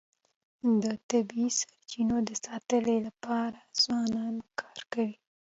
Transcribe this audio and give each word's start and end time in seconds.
د 0.83 0.85
طبیعي 1.09 1.49
سرچینو 1.59 2.17
د 2.27 2.29
ساتنې 2.45 2.97
لپاره 3.07 3.59
ځوانان 3.81 4.35
کار 4.59 4.79
کوي. 4.93 5.15